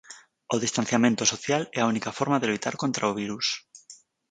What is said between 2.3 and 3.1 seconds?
de loitar contra